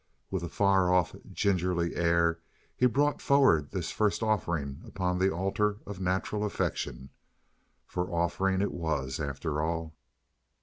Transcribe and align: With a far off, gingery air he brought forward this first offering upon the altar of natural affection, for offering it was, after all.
With 0.31 0.41
a 0.41 0.49
far 0.49 0.91
off, 0.91 1.15
gingery 1.31 1.95
air 1.95 2.39
he 2.75 2.87
brought 2.87 3.21
forward 3.21 3.69
this 3.69 3.91
first 3.91 4.23
offering 4.23 4.81
upon 4.83 5.19
the 5.19 5.31
altar 5.31 5.77
of 5.85 5.99
natural 6.01 6.43
affection, 6.43 7.11
for 7.85 8.09
offering 8.09 8.61
it 8.63 8.71
was, 8.73 9.19
after 9.19 9.61
all. 9.61 9.93